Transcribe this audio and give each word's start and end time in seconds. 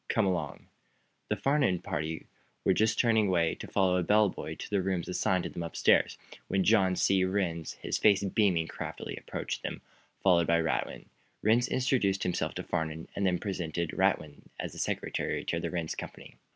Come 0.09 0.25
along!" 0.25 0.65
The 1.29 1.35
Farnum 1.35 1.77
party 1.77 2.25
were 2.65 2.73
just 2.73 2.97
turning 2.97 3.27
away, 3.27 3.53
to 3.53 3.67
follow 3.67 3.97
a 3.97 4.01
bell 4.03 4.29
boy 4.29 4.55
to 4.55 4.67
the 4.67 4.81
rooms 4.81 5.07
assigned 5.07 5.43
to 5.43 5.51
them 5.51 5.61
upstairs, 5.61 6.17
when 6.47 6.63
John 6.63 6.95
C. 6.95 7.23
Rhinds, 7.23 7.73
his 7.73 7.99
face 7.99 8.23
beaming 8.23 8.65
craftily, 8.65 9.15
approached 9.15 9.61
them, 9.61 9.83
followed 10.19 10.47
by 10.47 10.59
Radwin. 10.59 11.05
Rhinds 11.43 11.67
introduced 11.67 12.23
himself 12.23 12.55
to 12.55 12.63
Farnum, 12.63 13.09
then 13.15 13.37
presented 13.37 13.91
Radwin 13.93 14.49
as 14.59 14.73
secretary 14.81 15.45
to 15.45 15.59
the 15.59 15.69
Rhinds 15.69 15.93
Company. 15.93 16.37